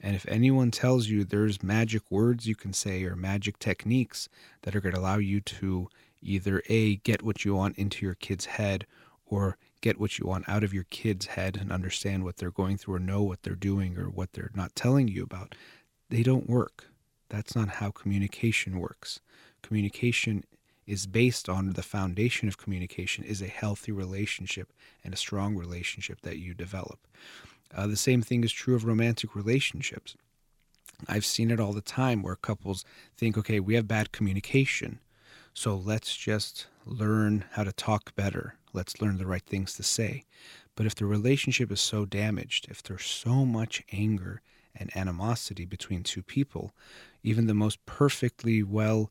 [0.00, 4.28] And if anyone tells you there's magic words you can say or magic techniques
[4.62, 5.88] that are going to allow you to
[6.22, 8.86] either A, get what you want into your kid's head
[9.26, 12.76] or get what you want out of your kid's head and understand what they're going
[12.76, 15.54] through or know what they're doing or what they're not telling you about,
[16.08, 16.86] they don't work.
[17.30, 19.20] That's not how communication works.
[19.62, 20.44] Communication
[20.86, 24.72] is based on the foundation of communication is a healthy relationship
[25.04, 26.98] and a strong relationship that you develop.
[27.74, 30.16] Uh, the same thing is true of romantic relationships.
[31.08, 32.84] I've seen it all the time where couples
[33.16, 34.98] think, okay, we have bad communication,
[35.54, 38.56] so let's just learn how to talk better.
[38.72, 40.24] Let's learn the right things to say.
[40.74, 44.42] But if the relationship is so damaged, if there's so much anger
[44.74, 46.72] and animosity between two people,
[47.22, 49.10] even the most perfectly well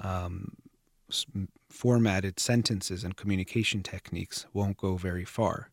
[0.00, 0.56] um,
[1.68, 5.70] formatted sentences and communication techniques won't go very far.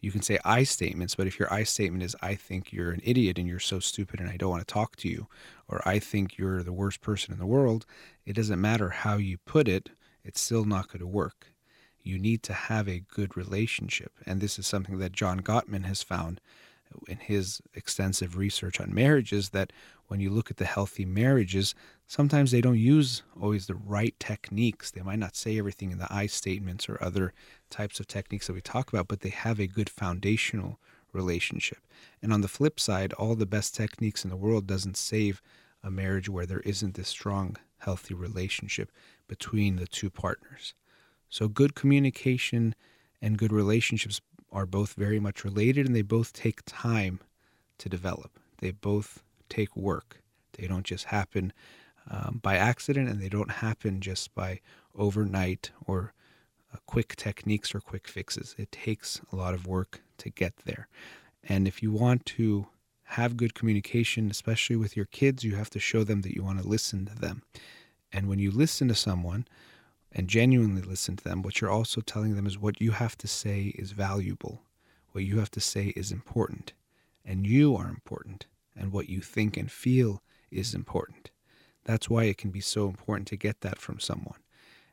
[0.00, 3.00] You can say I statements, but if your I statement is I think you're an
[3.02, 5.26] idiot and you're so stupid and I don't want to talk to you,
[5.66, 7.84] or I think you're the worst person in the world,
[8.24, 9.90] it doesn't matter how you put it,
[10.24, 11.52] it's still not going to work.
[12.02, 14.12] You need to have a good relationship.
[14.24, 16.40] And this is something that John Gottman has found
[17.08, 19.72] in his extensive research on marriages that
[20.08, 21.74] when you look at the healthy marriages,
[22.06, 24.90] sometimes they don't use always the right techniques.
[24.90, 27.32] They might not say everything in the I statements or other
[27.70, 30.80] types of techniques that we talk about, but they have a good foundational
[31.12, 31.78] relationship.
[32.22, 35.40] And on the flip side, all the best techniques in the world doesn't save
[35.82, 38.90] a marriage where there isn't this strong, healthy relationship
[39.28, 40.74] between the two partners.
[41.28, 42.74] So good communication
[43.20, 47.20] and good relationships are both very much related and they both take time
[47.76, 48.38] to develop.
[48.58, 50.22] They both take work.
[50.52, 51.52] They don't just happen
[52.10, 54.60] um, by accident and they don't happen just by
[54.96, 56.12] overnight or
[56.72, 58.54] uh, quick techniques or quick fixes.
[58.58, 60.88] It takes a lot of work to get there.
[61.42, 62.66] And if you want to
[63.04, 66.60] have good communication, especially with your kids, you have to show them that you want
[66.60, 67.42] to listen to them.
[68.12, 69.46] And when you listen to someone,
[70.12, 73.28] and genuinely listen to them, what you're also telling them is what you have to
[73.28, 74.62] say is valuable.
[75.12, 76.72] What you have to say is important.
[77.24, 78.46] And you are important.
[78.78, 81.30] And what you think and feel is important.
[81.84, 84.38] That's why it can be so important to get that from someone.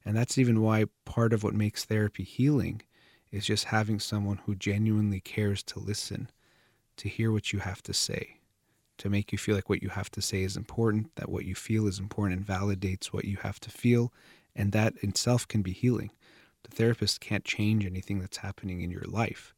[0.03, 2.81] And that's even why part of what makes therapy healing
[3.31, 6.29] is just having someone who genuinely cares to listen,
[6.97, 8.39] to hear what you have to say,
[8.97, 11.53] to make you feel like what you have to say is important, that what you
[11.53, 14.13] feel is important and validates what you have to feel
[14.55, 16.11] and that itself can be healing.
[16.63, 19.53] The therapist can't change anything that's happening in your life,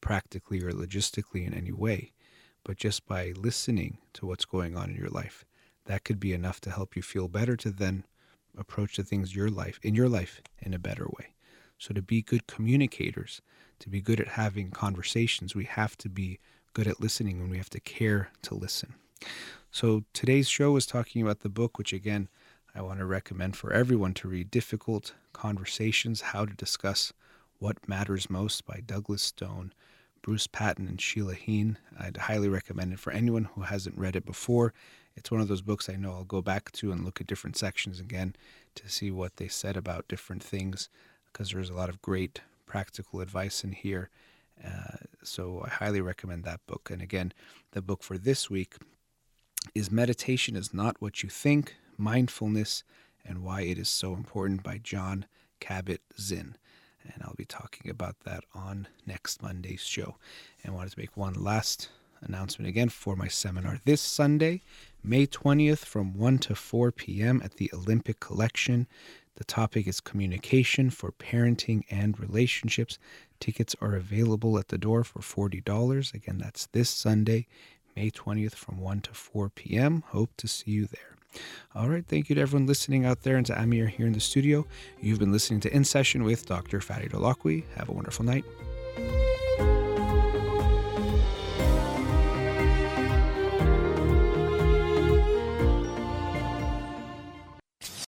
[0.00, 2.12] practically or logistically in any way,
[2.68, 5.46] but just by listening to what's going on in your life,
[5.86, 8.04] that could be enough to help you feel better to then
[8.58, 11.28] approach the things your life in your life in a better way.
[11.78, 13.40] So to be good communicators,
[13.78, 16.40] to be good at having conversations, we have to be
[16.74, 18.96] good at listening and we have to care to listen.
[19.70, 22.28] So today's show is talking about the book, which again
[22.74, 27.14] I want to recommend for everyone to read Difficult Conversations How to Discuss
[27.60, 29.72] What Matters Most by Douglas Stone,
[30.22, 31.78] Bruce Patton, and Sheila Heen.
[31.98, 34.72] I'd highly recommend it for anyone who hasn't read it before.
[35.16, 37.56] It's one of those books I know I'll go back to and look at different
[37.56, 38.36] sections again
[38.76, 40.88] to see what they said about different things
[41.24, 44.10] because there's a lot of great practical advice in here.
[44.64, 46.90] Uh, so I highly recommend that book.
[46.90, 47.32] And again,
[47.72, 48.76] the book for this week
[49.74, 52.84] is Meditation is Not What You Think Mindfulness
[53.24, 55.26] and Why It Is So Important by John
[55.60, 56.56] Kabat Zinn.
[57.12, 60.16] And I'll be talking about that on next Monday's show.
[60.62, 61.88] And I wanted to make one last
[62.22, 64.62] announcement again for my seminar this Sunday,
[65.02, 67.40] May 20th from 1 to 4 p.m.
[67.44, 68.86] at the Olympic Collection.
[69.36, 72.98] The topic is communication for parenting and relationships.
[73.38, 76.12] Tickets are available at the door for $40.
[76.12, 77.46] Again, that's this Sunday,
[77.94, 80.02] May 20th from 1 to 4 p.m.
[80.08, 81.17] Hope to see you there.
[81.74, 84.20] All right, thank you to everyone listening out there and to Amir here in the
[84.20, 84.66] studio.
[85.00, 86.80] You've been listening to In Session with Dr.
[86.80, 87.64] Farid Holakouee.
[87.76, 88.44] Have a wonderful night.